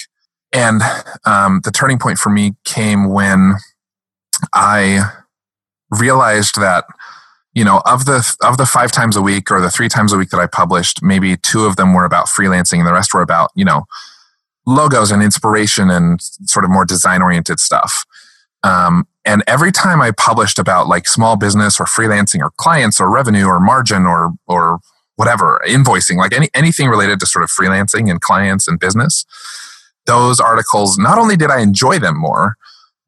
[0.52, 0.82] And
[1.26, 3.54] um, the turning point for me came when
[4.54, 5.12] I
[6.00, 6.86] realized that
[7.54, 10.18] you know of the of the five times a week or the three times a
[10.18, 13.22] week that I published, maybe two of them were about freelancing, and the rest were
[13.22, 13.86] about you know
[14.66, 18.06] logos and inspiration and sort of more design oriented stuff.
[18.64, 23.12] Um, and every time I published about like small business or freelancing or clients or
[23.12, 24.80] revenue or margin or or
[25.16, 29.26] whatever invoicing, like any anything related to sort of freelancing and clients and business,
[30.06, 32.56] those articles not only did I enjoy them more,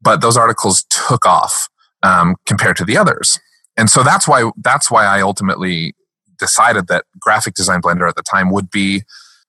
[0.00, 1.68] but those articles took off
[2.06, 3.40] um, compared to the others.
[3.76, 5.94] And so that's why that's why I ultimately
[6.38, 9.02] decided that Graphic Design Blender at the time would be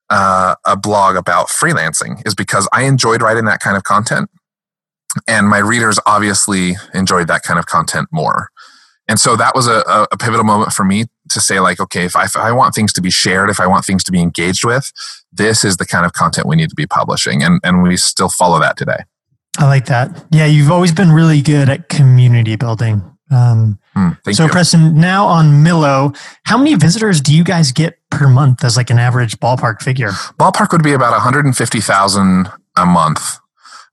[0.10, 4.30] uh, a blog about freelancing, is because I enjoyed writing that kind of content.
[5.28, 8.50] And my readers obviously enjoyed that kind of content more.
[9.08, 12.16] And so that was a, a pivotal moment for me to say like okay if
[12.16, 14.64] I, if I want things to be shared if i want things to be engaged
[14.64, 14.94] with
[15.32, 17.44] this is the kind of content we need to be publishing.
[17.44, 19.04] And, and we still follow that today
[19.58, 24.46] i like that yeah you've always been really good at community building Um, mm, so,
[24.46, 24.50] you.
[24.50, 26.16] Preston, now on Millo,
[26.46, 30.12] how many visitors do you guys get per month as like an average ballpark figure?
[30.40, 33.38] Ballpark would be about 150,000 a month,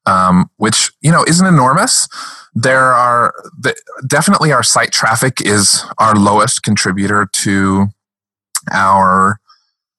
[0.07, 2.07] um, which you know isn't enormous.
[2.55, 3.75] There are the,
[4.07, 7.87] definitely our site traffic is our lowest contributor to
[8.73, 9.41] our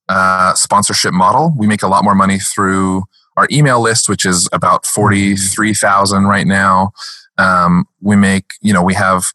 [0.08, 1.54] uh, sponsorship model.
[1.58, 3.04] We make a lot more money through
[3.38, 6.92] our email list, which is about 43,000 right now.
[7.38, 9.26] Um, we make, you know, we have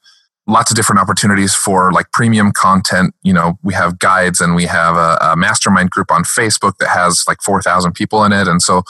[0.47, 3.15] lots of different opportunities for like premium content.
[3.23, 6.89] You know, we have guides and we have a, a mastermind group on Facebook that
[6.89, 8.49] has like 4,000 people in it.
[8.49, 8.83] And so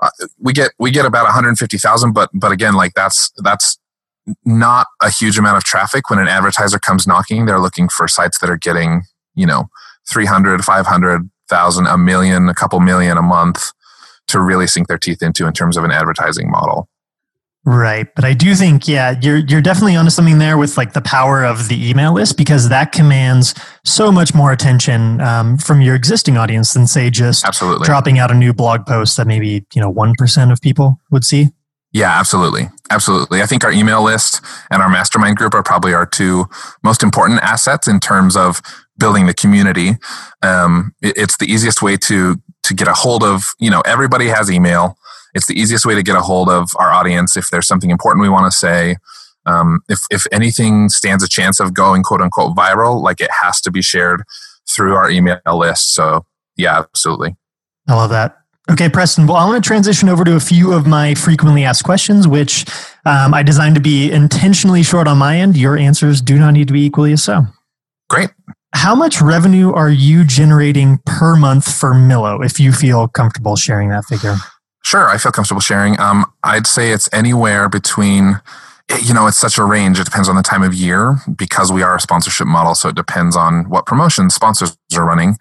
[0.00, 3.78] uh, we get, we get about 150,000, but, but again, like that's, that's
[4.44, 6.10] not a huge amount of traffic.
[6.10, 9.02] When an advertiser comes knocking, they're looking for sites that are getting,
[9.34, 9.68] you know,
[10.10, 13.72] 300, 500,000, a million, a couple million a month
[14.28, 16.88] to really sink their teeth into in terms of an advertising model.
[17.68, 18.06] Right.
[18.14, 21.44] But I do think, yeah, you're you're definitely onto something there with like the power
[21.44, 26.36] of the email list because that commands so much more attention um, from your existing
[26.36, 29.90] audience than say just absolutely dropping out a new blog post that maybe you know
[29.90, 31.48] one percent of people would see.
[31.92, 32.68] Yeah, absolutely.
[32.90, 33.42] Absolutely.
[33.42, 36.46] I think our email list and our mastermind group are probably our two
[36.84, 38.60] most important assets in terms of
[38.98, 39.92] building the community.
[40.42, 44.28] Um, it, it's the easiest way to to get a hold of, you know, everybody
[44.28, 44.96] has email.
[45.34, 48.22] It's the easiest way to get a hold of our audience if there's something important
[48.22, 48.96] we want to say.
[49.44, 53.60] Um, if, if anything stands a chance of going quote unquote viral, like it has
[53.62, 54.22] to be shared
[54.68, 55.94] through our email list.
[55.94, 56.24] So,
[56.56, 57.36] yeah, absolutely.
[57.88, 58.36] I love that.
[58.68, 59.28] Okay, Preston.
[59.28, 62.66] Well, I want to transition over to a few of my frequently asked questions, which
[63.04, 65.56] um, I designed to be intentionally short on my end.
[65.56, 67.42] Your answers do not need to be equally as so.
[68.08, 68.30] Great.
[68.76, 73.88] How much revenue are you generating per month for Millo, if you feel comfortable sharing
[73.88, 74.36] that figure?
[74.84, 75.98] Sure, I feel comfortable sharing.
[75.98, 78.38] Um, I'd say it's anywhere between,
[79.02, 79.98] you know, it's such a range.
[79.98, 82.74] It depends on the time of year because we are a sponsorship model.
[82.74, 85.38] So it depends on what promotion sponsors are running.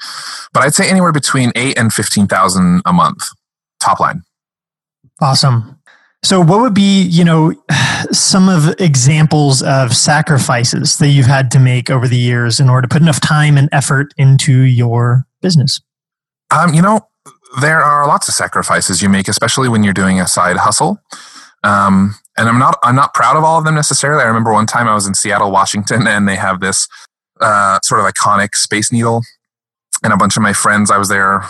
[0.53, 3.21] But I'd say anywhere between eight and 15,000 a month
[3.81, 4.21] top line.
[5.21, 5.74] Awesome.
[6.25, 7.53] So, what would be, you know,
[8.11, 12.87] some of examples of sacrifices that you've had to make over the years in order
[12.87, 15.79] to put enough time and effort into your business?
[16.49, 17.01] Um, you know,
[17.61, 20.99] there are lots of sacrifices you make, especially when you're doing a side hustle.
[21.63, 24.23] Um, and I'm not, I'm not proud of all of them necessarily.
[24.23, 26.87] I remember one time I was in Seattle, Washington, and they have this
[27.39, 29.21] uh, sort of iconic Space Needle,
[30.03, 30.89] and a bunch of my friends.
[30.89, 31.43] I was there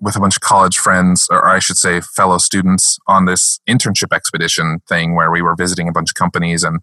[0.00, 4.14] with a bunch of college friends, or I should say, fellow students, on this internship
[4.14, 6.62] expedition thing where we were visiting a bunch of companies.
[6.62, 6.80] And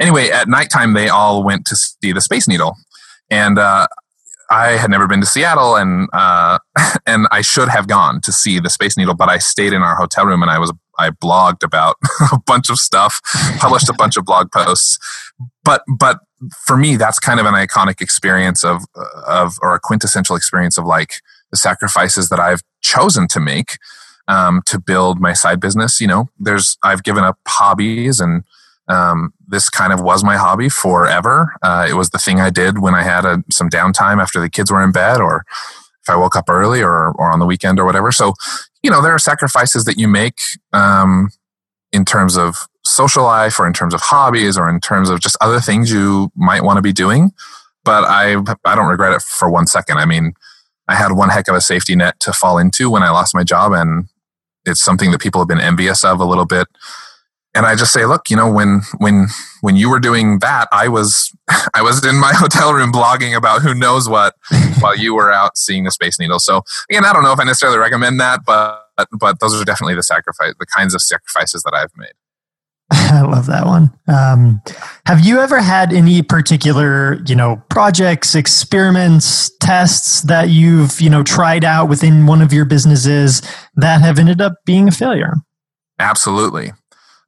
[0.00, 2.76] anyway, at nighttime, they all went to see the Space Needle,
[3.30, 3.86] and uh,
[4.50, 6.58] I had never been to Seattle, and uh,
[7.06, 9.96] and I should have gone to see the Space Needle, but I stayed in our
[9.96, 11.96] hotel room and I was I blogged about
[12.32, 13.20] a bunch of stuff,
[13.58, 14.98] published a bunch of blog posts.
[15.64, 16.20] But but
[16.66, 18.82] for me, that's kind of an iconic experience of
[19.26, 21.14] of or a quintessential experience of like
[21.52, 23.78] the sacrifices that I've chosen to make
[24.26, 26.00] um, to build my side business.
[26.00, 28.42] You know, there's I've given up hobbies, and
[28.88, 31.54] um, this kind of was my hobby forever.
[31.62, 34.50] Uh, it was the thing I did when I had a, some downtime after the
[34.50, 35.44] kids were in bed, or
[36.02, 38.10] if I woke up early, or or on the weekend, or whatever.
[38.10, 38.34] So,
[38.82, 40.38] you know, there are sacrifices that you make
[40.72, 41.30] um,
[41.92, 45.36] in terms of social life, or in terms of hobbies, or in terms of just
[45.40, 47.32] other things you might want to be doing.
[47.84, 49.98] But I I don't regret it for one second.
[49.98, 50.34] I mean
[50.88, 53.44] I had one heck of a safety net to fall into when I lost my
[53.44, 53.72] job.
[53.72, 54.08] And
[54.64, 56.66] it's something that people have been envious of a little bit.
[57.54, 59.26] And I just say, look, you know, when when
[59.60, 61.30] when you were doing that, I was
[61.74, 64.34] I was in my hotel room blogging about who knows what
[64.80, 66.38] while you were out seeing the Space Needle.
[66.38, 68.80] So again, I don't know if I necessarily recommend that, but
[69.18, 72.12] but those are definitely the sacrifice, the kinds of sacrifices that I've made.
[72.94, 73.90] I love that one.
[74.06, 74.60] Um,
[75.06, 81.22] have you ever had any particular, you know, projects, experiments, tests that you've, you know,
[81.22, 83.40] tried out within one of your businesses
[83.76, 85.36] that have ended up being a failure?
[85.98, 86.72] Absolutely.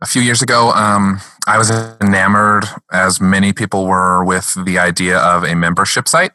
[0.02, 1.70] A few years ago, um, I was
[2.02, 6.32] enamored, as many people were, with the idea of a membership site.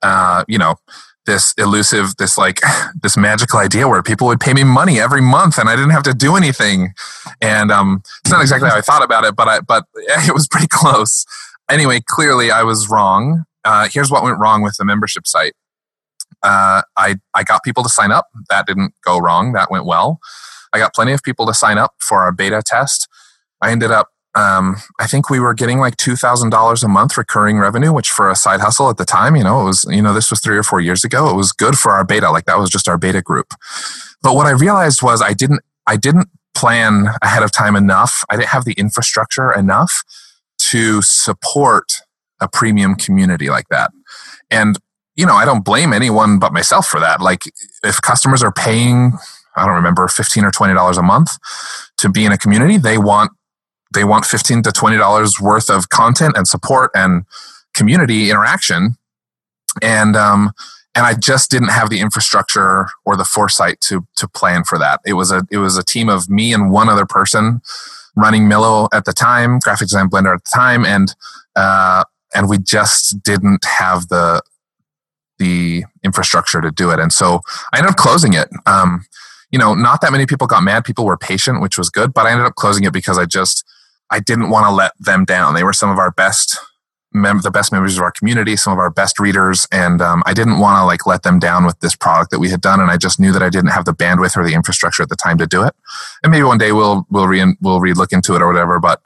[0.00, 0.76] Uh, you know,
[1.26, 2.60] this elusive, this like,
[3.02, 6.04] this magical idea where people would pay me money every month and I didn't have
[6.04, 6.94] to do anything.
[7.40, 10.48] And um, it's not exactly how I thought about it, but I, but it was
[10.48, 11.24] pretty close.
[11.70, 13.44] Anyway, clearly I was wrong.
[13.64, 15.54] Uh, here's what went wrong with the membership site.
[16.42, 18.28] Uh, I I got people to sign up.
[18.50, 19.52] That didn't go wrong.
[19.52, 20.20] That went well.
[20.72, 23.08] I got plenty of people to sign up for our beta test.
[23.60, 27.16] I ended up um, I think we were getting like two thousand dollars a month
[27.16, 30.02] recurring revenue, which for a side hustle at the time, you know, it was you
[30.02, 31.28] know this was three or four years ago.
[31.30, 33.54] It was good for our beta, like that was just our beta group.
[34.22, 38.24] But what I realized was I didn't I didn't plan ahead of time enough.
[38.30, 40.02] I didn't have the infrastructure enough
[40.58, 41.92] to support
[42.40, 43.90] a premium community like that.
[44.50, 44.78] And,
[45.14, 47.20] you know, I don't blame anyone but myself for that.
[47.20, 47.42] Like,
[47.84, 49.12] if customers are paying,
[49.54, 51.36] I don't remember, 15 or $20 a month
[51.98, 53.32] to be in a community, they want
[53.94, 57.24] they want 15 to $20 worth of content and support and
[57.74, 58.96] community interaction.
[59.82, 60.52] And um,
[60.94, 65.00] and I just didn't have the infrastructure or the foresight to to plan for that.
[65.04, 67.60] It was a it was a team of me and one other person
[68.16, 71.14] running Millo at the time, graphic design blender at the time, and
[71.54, 74.42] uh, and we just didn't have the
[75.38, 76.98] the infrastructure to do it.
[76.98, 78.48] And so I ended up closing it.
[78.64, 79.04] Um,
[79.50, 80.84] you know, not that many people got mad.
[80.84, 83.64] People were patient, which was good, but I ended up closing it because I just
[84.10, 85.54] I didn't want to let them down.
[85.54, 86.58] They were some of our best
[87.16, 90.34] mem- the best members of our community, some of our best readers, and um, I
[90.34, 92.90] didn't want to like let them down with this product that we had done, and
[92.90, 95.38] I just knew that I didn't have the bandwidth or the infrastructure at the time
[95.38, 95.74] to do it.
[96.22, 98.78] And maybe one day we'll we'll re we'll re look into it or whatever.
[98.78, 99.02] But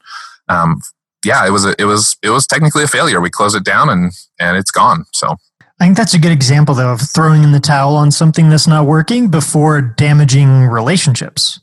[0.49, 0.81] um,
[1.25, 3.21] yeah, it was a, it was it was technically a failure.
[3.21, 5.05] We closed it down and and it's gone.
[5.13, 5.37] So.
[5.79, 8.67] I think that's a good example, though, of throwing in the towel on something that's
[8.67, 11.59] not working before damaging relationships,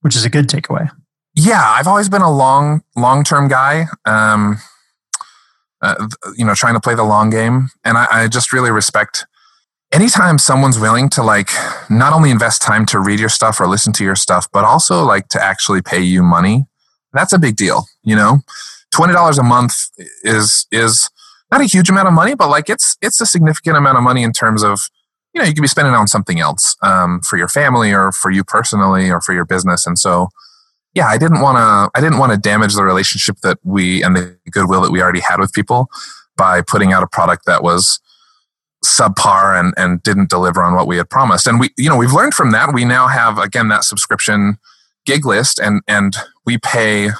[0.00, 0.90] which is a good takeaway.
[1.34, 3.86] Yeah, I've always been a long long term guy.
[4.04, 4.58] Um,
[5.80, 7.68] uh, you know, trying to play the long game.
[7.84, 9.26] And I, I just really respect
[9.92, 11.50] anytime someone's willing to like
[11.90, 15.04] not only invest time to read your stuff or listen to your stuff, but also
[15.04, 16.66] like to actually pay you money.
[17.12, 18.38] That's a big deal, you know.
[18.90, 19.74] Twenty dollars a month
[20.22, 21.10] is is
[21.50, 24.22] not a huge amount of money, but like it's it's a significant amount of money
[24.22, 24.88] in terms of
[25.34, 28.30] you know you could be spending on something else um, for your family or for
[28.30, 30.28] you personally or for your business, and so
[30.94, 34.16] yeah, I didn't want to, I didn't want to damage the relationship that we and
[34.16, 35.88] the goodwill that we already had with people
[36.36, 38.00] by putting out a product that was
[38.84, 41.46] subpar and, and didn't deliver on what we had promised.
[41.46, 42.74] And we, you know, we've learned from that.
[42.74, 44.58] We now have, again, that subscription
[45.06, 47.10] gig list and, and we pay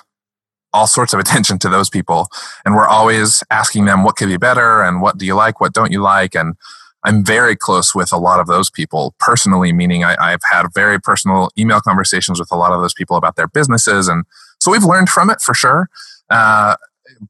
[0.72, 2.28] all sorts of attention to those people.
[2.64, 5.60] And we're always asking them what could be better and what do you like?
[5.60, 6.34] What don't you like?
[6.34, 6.56] And,
[7.05, 11.00] I'm very close with a lot of those people personally, meaning I, have had very
[11.00, 14.09] personal email conversations with a lot of those people about their businesses.
[14.09, 14.24] And
[14.61, 15.88] so we've learned from it for sure.
[16.30, 16.76] Uh,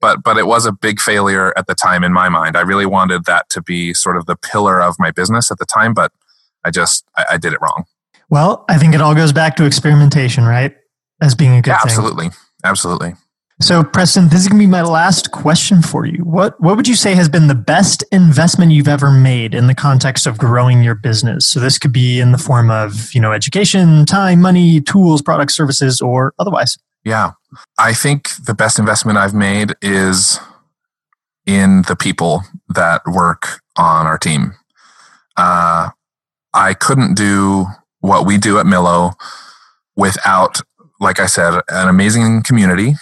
[0.01, 2.57] but, but it was a big failure at the time in my mind.
[2.57, 5.66] I really wanted that to be sort of the pillar of my business at the
[5.66, 6.12] time, but
[6.64, 7.85] I just, I, I did it wrong.
[8.29, 10.75] Well, I think it all goes back to experimentation, right?
[11.20, 11.91] As being a good yeah, thing.
[11.91, 12.31] Absolutely.
[12.64, 13.14] Absolutely.
[13.63, 16.25] So, Preston, this is going to be my last question for you.
[16.25, 19.75] What what would you say has been the best investment you've ever made in the
[19.75, 21.47] context of growing your business?
[21.47, 25.55] So, this could be in the form of you know education, time, money, tools, products,
[25.55, 26.77] services, or otherwise.
[27.05, 27.33] Yeah,
[27.79, 30.41] I think the best investment I've made is
[31.47, 34.55] in the people that work on our team.
[35.37, 35.91] Uh,
[36.53, 37.67] I couldn't do
[38.01, 39.15] what we do at Millo
[39.95, 40.63] without,
[40.99, 42.95] like I said, an amazing community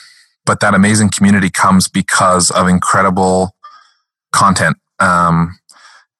[0.51, 3.55] but that amazing community comes because of incredible
[4.33, 4.77] content.
[4.99, 5.57] Um,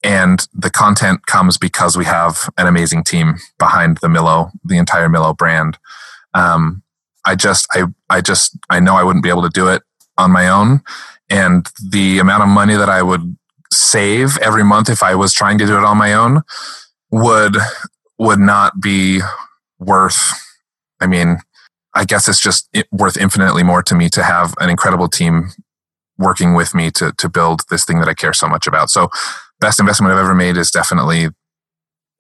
[0.05, 5.09] and the content comes because we have an amazing team behind the Millo, the entire
[5.09, 5.79] Millo brand.
[6.33, 6.85] Um,
[7.25, 9.83] I just, I, I just, I know I wouldn't be able to do it
[10.17, 10.83] on my own.
[11.29, 13.37] And the amount of money that I would
[13.73, 16.43] save every month if I was trying to do it on my own
[17.11, 17.57] would,
[18.17, 19.23] would not be
[19.81, 20.31] worth,
[21.01, 21.39] I mean,
[21.95, 25.51] I guess it's just worth infinitely more to me to have an incredible team
[26.19, 28.91] working with me to to build this thing that I care so much about.
[28.91, 29.09] So,
[29.61, 31.29] best investment I've ever made is definitely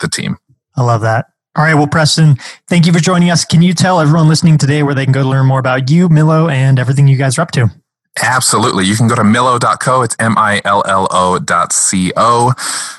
[0.00, 0.38] the team.
[0.76, 1.26] I love that.
[1.56, 2.36] All right, well, Preston,
[2.68, 3.44] thank you for joining us.
[3.44, 6.08] Can you tell everyone listening today where they can go to learn more about you,
[6.08, 7.68] Millo, and everything you guys are up to?
[8.22, 8.84] Absolutely.
[8.84, 10.02] You can go to millo.co.
[10.02, 12.52] It's M-I-L-L-O dot C-O.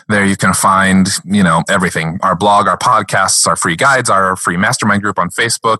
[0.09, 2.19] There you can find, you know, everything.
[2.23, 5.79] Our blog, our podcasts, our free guides, our free mastermind group on Facebook.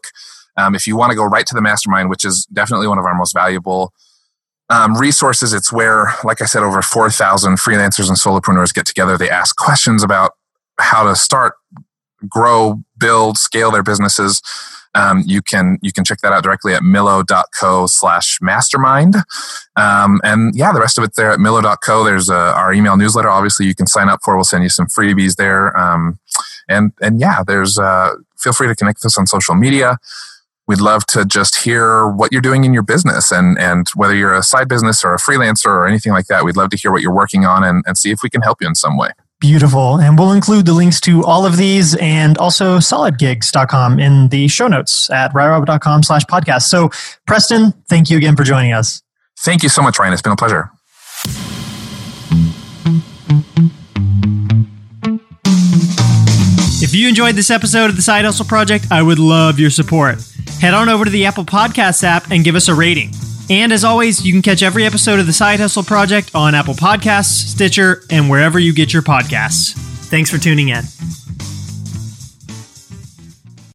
[0.58, 3.06] Um, if you want to go right to the mastermind, which is definitely one of
[3.06, 3.93] our most valuable
[4.70, 9.18] um, resources, it's where, like I said, over 4,000 freelancers and solopreneurs get together.
[9.18, 10.32] They ask questions about
[10.80, 11.56] how to start,
[12.28, 14.41] grow, build, scale their businesses.
[14.93, 19.16] Um, you can you can check that out directly at millo.co slash mastermind.
[19.78, 22.04] Um, and yeah, the rest of it there at millo.co.
[22.04, 23.30] There's a, our email newsletter.
[23.30, 24.36] Obviously, you can sign up for.
[24.36, 25.78] We'll send you some freebies there.
[25.78, 26.20] Um,
[26.68, 29.97] and and yeah, there's uh, feel free to connect with us on social media
[30.68, 34.34] we'd love to just hear what you're doing in your business and, and whether you're
[34.34, 36.45] a side business or a freelancer or anything like that.
[36.45, 38.62] We'd love to hear what you're working on and, and see if we can help
[38.62, 39.12] you in some way.
[39.41, 39.99] Beautiful.
[39.99, 44.68] And we'll include the links to all of these and also solidgigs.com in the show
[44.68, 46.64] notes at ryrob.com slash podcast.
[46.64, 46.91] So,
[47.26, 49.01] Preston, thank you again for joining us.
[49.39, 50.14] Thank you so much, Ryan.
[50.14, 50.70] It's been a pleasure.
[56.84, 60.20] If you enjoyed this episode of the Side Hustle Project, I would love your support
[60.60, 63.12] head on over to the Apple Podcasts app and give us a rating.
[63.49, 66.74] And as always, you can catch every episode of the Side Hustle Project on Apple
[66.74, 69.74] Podcasts, Stitcher, and wherever you get your podcasts.
[70.10, 70.84] Thanks for tuning in.